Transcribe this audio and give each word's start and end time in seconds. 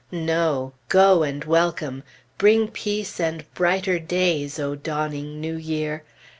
No! 0.11 0.73
Go 0.89 1.21
and 1.21 1.45
welcome! 1.45 2.01
Bring 2.39 2.69
Peace 2.69 3.19
and 3.19 3.45
brighter 3.53 3.99
days, 3.99 4.57
O 4.57 4.73
dawning 4.73 5.39
New 5.39 5.57
Year. 5.57 6.03